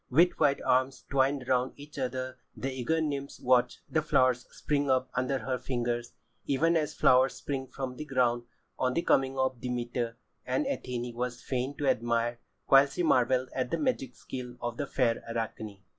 [0.09, 5.11] With white arms twined round each other the eager nymphs watched the flowers spring up
[5.13, 6.13] under her fingers,
[6.47, 8.45] even as flowers spring from the ground
[8.79, 13.03] on the [Pg 84] coming of Demeter, and Athené was fain to admire, while she
[13.03, 15.83] marvelled at the magic skill of the fair Arachne.